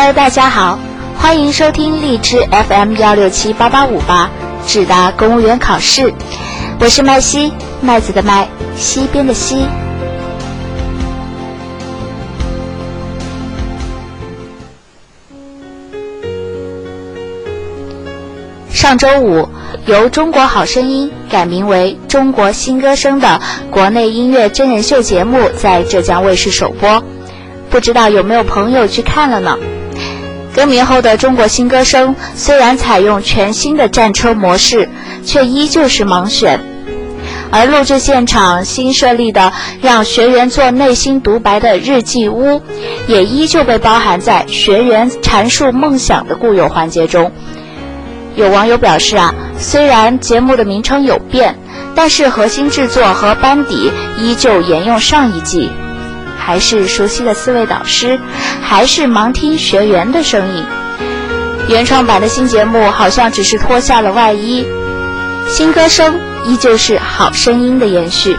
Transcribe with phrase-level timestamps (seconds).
[0.00, 0.78] 嗨大家好，
[1.16, 4.30] 欢迎收听荔枝 FM 幺六七八八五八，
[4.64, 6.14] 智达公务员考试，
[6.78, 9.66] 我是麦西，麦子的麦，西边的西。
[18.70, 19.48] 上周五，
[19.86, 27.02] 由《中国好声音》改名为《中国新歌声》的国内音乐真人秀节目在浙江卫视首播，
[27.68, 29.58] 不知道有没有朋友去看了呢？
[30.54, 34.88] 更名后的《中国新歌声》虽然采用全新的战车模式，
[35.24, 36.60] 却依旧是盲选，
[37.50, 42.60] 而录制现场新设立的让学员做内心独白的日记屋，
[43.06, 47.30] 也依旧被包含在学员阐述梦想的固有环节中。
[48.34, 51.56] 有网友表示啊，虽然节目的名称有变，
[51.94, 55.70] 但是核心制作和班底依旧沿用上一季，
[56.48, 58.18] 还是熟悉的四位导师，
[58.62, 60.64] 还是盲听学员的声音。
[61.68, 64.66] 原创版的新节目好像只是脱下了外衣，
[65.46, 68.38] 新歌声依旧是好声音的延续。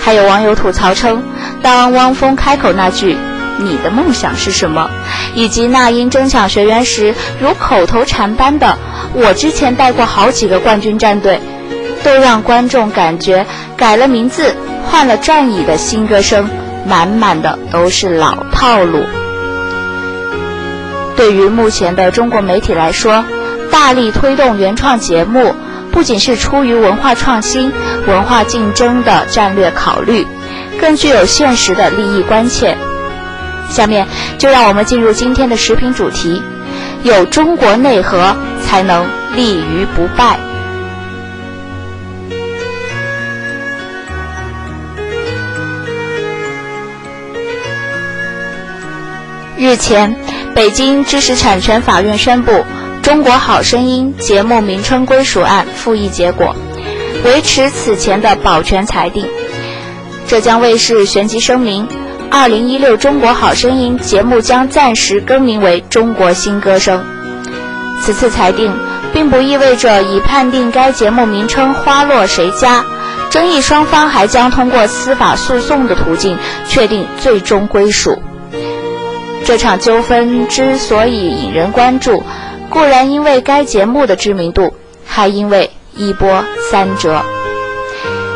[0.00, 1.22] 还有网友吐槽称，
[1.60, 3.18] 当汪峰开口那句。
[3.58, 4.88] 你的梦想是什么？
[5.34, 8.78] 以及那英争抢学员时如口头禅般的
[9.12, 11.38] “我之前带过好几个冠军战队”，
[12.02, 13.44] 都让观众感觉
[13.76, 14.54] 改了名字、
[14.86, 16.48] 换了战椅的新歌声，
[16.88, 19.04] 满满的都是老套路。
[21.16, 23.24] 对于目前的中国媒体来说，
[23.70, 25.54] 大力推动原创节目，
[25.92, 27.72] 不仅是出于文化创新、
[28.06, 30.26] 文化竞争的战略考虑，
[30.80, 32.76] 更具有现实的利益关切。
[33.68, 34.06] 下面
[34.38, 36.42] 就让我们进入今天的食品主题：
[37.02, 40.38] 有中国内核，才能立于不败。
[49.58, 50.14] 日前，
[50.54, 52.52] 北京知识产权法院宣布
[53.02, 56.54] 《中国好声音》节目名称归属案复议结果，
[57.24, 59.26] 维持此前的保全裁定。
[60.28, 61.88] 浙江卫视旋即声明。
[62.30, 67.02] 二零一六中国好声音节目将暂时更名为中国新歌声。
[68.02, 68.70] 此次裁定
[69.14, 72.84] 并不意味着已判定该节目名称花落谁家，
[73.30, 76.36] 争议双方还将通过司法诉讼的途径
[76.68, 78.22] 确定最终归属。
[79.48, 82.22] 这场纠纷之所以引人关注，
[82.68, 84.74] 固然因为该节目的知名度，
[85.06, 87.22] 还因为一波三折。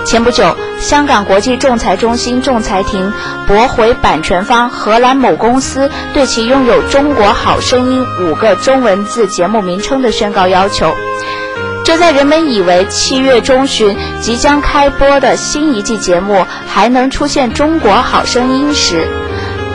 [0.07, 0.57] 前不久。
[0.81, 3.13] 香港国际仲裁中心仲裁庭
[3.47, 10.93] 驳回版权方荷兰某公司对其拥有《中国好声音》五个中文字节目名称的宣告要求。
[11.85, 19.07] 这在人们以为七月中旬即将开播的新一季节目还能出现《中国好声音》时，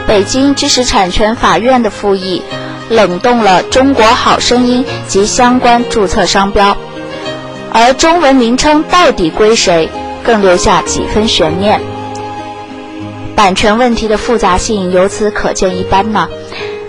[0.07, 2.41] 北京知识产权法院的复议
[2.89, 6.77] 冷冻了《中国好声音》及相关注册商标，
[7.73, 9.89] 而中文名称到底归谁？
[10.23, 11.81] 更留下几分悬念，
[13.35, 16.29] 版权问题的复杂性由此可见一斑呢。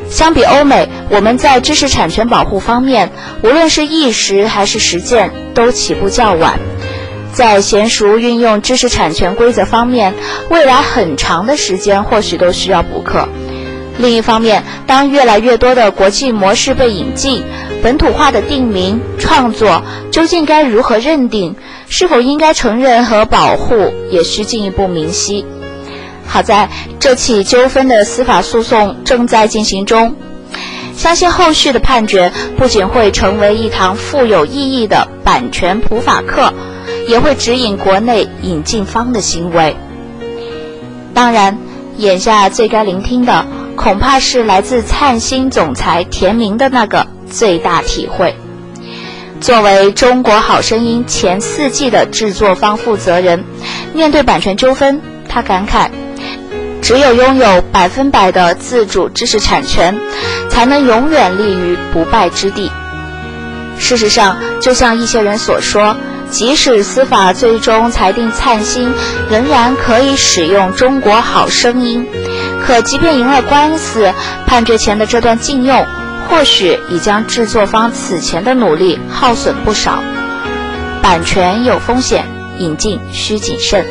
[0.09, 3.11] 相比欧美，我们在知识产权保护方面，
[3.43, 6.59] 无论是意识还是实践，都起步较晚。
[7.39, 10.13] 在娴熟运用知识产权规则方面，
[10.51, 13.29] 未来很长的时间或许都需要补课。
[13.97, 17.45] 另一方面，当越来越多的国际模式被引进，
[17.81, 21.55] 本土化的定名创作究竟该如何认定？
[21.89, 25.47] 是否应该承认和保护，也需进一步明晰。
[26.27, 30.17] 好在这起纠纷的司法诉讼正在进行中，
[30.99, 36.53] 相信后续的判决不仅会成为一堂富有意义的版权普法课，
[37.07, 39.77] 也会指引国内引进方的行为。
[41.15, 41.57] 当然，
[41.99, 48.35] 眼下最该聆听的，恐怕是来自灿星总裁田明的那个最大体会。
[49.41, 53.45] 作为《中国好声音》前四季的制作方负责人，
[53.95, 55.91] 面对版权纠纷，他感慨
[56.89, 59.95] ：“只有拥有百分百的自主知识产权，
[60.49, 62.73] 才能永远立于不败之地。”
[63.79, 65.95] 事实上，就像一些人所说，
[66.31, 68.91] 即使司法最终裁定灿星
[69.29, 72.07] 仍然可以使用《中国好声音》，
[72.67, 74.11] 可即便赢了官司，
[74.47, 75.87] 判决前的这段禁用。
[76.31, 80.03] 或许已将制作方此前的努力耗损不少。
[81.03, 82.25] 版权有风险，
[82.57, 83.85] 引进需谨慎，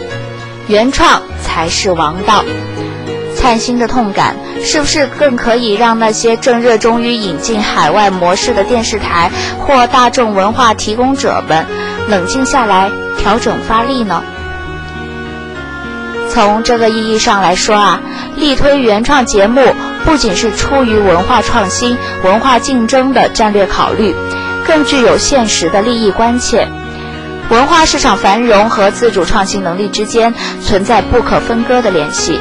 [0.67, 2.43] 原创才是王道。
[3.35, 11.65] 灿星的痛感，是不是更可以让那些正热衷于引进海外模式的电视台或大众文化提供者们
[12.09, 14.23] 冷静下来，调整发力呢？
[16.29, 18.01] 从这个意义上来说啊，
[18.35, 19.61] 力推原创节目。
[20.05, 24.15] 不仅是出于文化创新、文化竞争的战略考虑，
[24.65, 26.65] 更具有现实的利益关切。
[27.49, 32.39] 文化市场繁荣和自主创新能力之间存在不可分割的联系。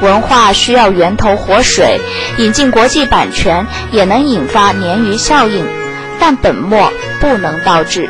[0.00, 2.00] 文化需要源头活水，
[2.38, 5.66] 引进国际版权也能引发鲶鱼效应，
[6.18, 8.08] 但本末不能倒置。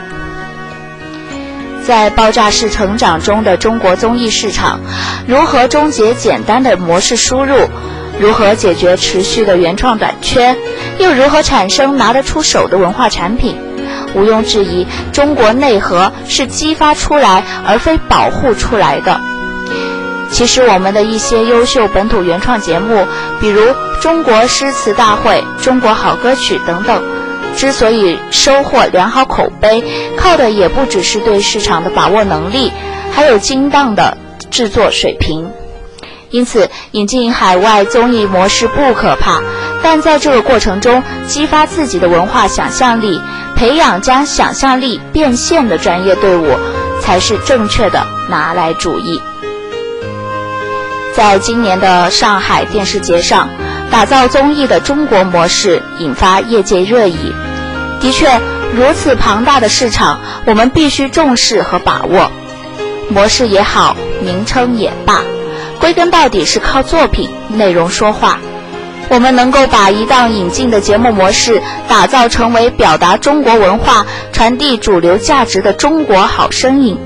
[1.84, 4.78] 在爆炸式成长中的中国综艺市场，
[5.26, 7.56] 如何终结简单的模式输入？
[8.20, 10.54] 如何解决持续的原创短缺？
[10.98, 13.56] 又如何产生拿得出手的文化产品？
[14.14, 19.20] 毋庸置疑，中国内核是激发出来而非保护出来的。
[20.30, 23.06] 其实，我们的一些优秀本土原创节目，
[23.40, 23.62] 比如
[24.00, 27.02] 《中国诗词大会》《中国好歌曲》等等，
[27.56, 29.82] 之所以收获良好口碑，
[30.16, 32.70] 靠的也不只是对市场的把握能力，
[33.12, 34.16] 还有精当的
[34.50, 35.50] 制作水平。
[36.30, 39.42] 因此，引进海外综艺模式不可怕，
[39.82, 43.20] 但在这个过程中，激发自己的文化想象力，
[43.56, 46.56] 培养将想象力变现的专业队伍，
[47.00, 49.20] 才是正确的拿来主义。
[51.14, 53.48] 在今年的上海电视节上，
[53.90, 57.34] 打造综艺的中国模式引发业界热议。
[58.00, 58.40] 的确，
[58.74, 62.30] 如此庞大的市场，我们必须重视和把握。
[63.10, 65.22] 模式也好，名称也罢，
[65.80, 68.38] 归根到底是靠作品内容说话。
[69.08, 76.98] 我们能够把一档引进的节目模式打造成为表达中国文化、传递主流价值的中国好声音，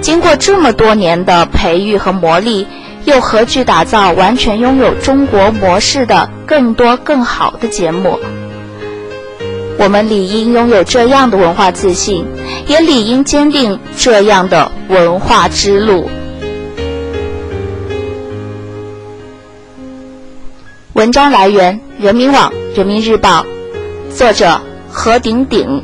[0.00, 2.66] 经过这么多年的培育和磨砺。
[3.04, 8.18] 又何惧打造完全拥有中国模式的更多更好的节目？
[9.78, 12.24] 我们理应拥有这样的文化自信，
[12.66, 16.08] 也理应坚定这样的文化之路。
[20.94, 23.44] 文章来源：人民网、人民日报，
[24.14, 25.82] 作者何鼎鼎。